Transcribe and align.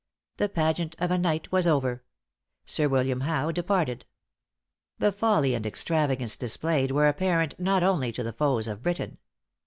The 0.37 0.49
pageant 0.49 0.95
of 0.97 1.11
a 1.11 1.17
night 1.19 1.51
was 1.51 1.67
over; 1.67 2.03
Sir 2.65 2.89
William 2.89 3.21
Howe 3.21 3.51
departed. 3.51 4.07
The 4.97 5.11
folly 5.11 5.53
and 5.53 5.63
extravagance 5.63 6.35
displayed 6.35 6.89
were 6.89 7.07
apparent 7.07 7.53
not 7.59 7.83
only 7.83 8.11
to 8.13 8.23
the 8.23 8.33
foes 8.33 8.67
of 8.67 8.81
Britain. 8.81 9.19